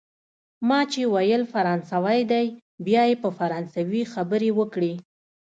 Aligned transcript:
ما 0.67 0.79
چي 0.91 1.01
ویل 1.13 1.43
فرانسوی 1.53 2.21
دی، 2.31 2.45
بیا 2.85 3.03
یې 3.09 3.15
په 3.23 3.29
فرانسوي 3.37 4.01
خبرې 4.13 4.49
وکړې. 4.59 4.93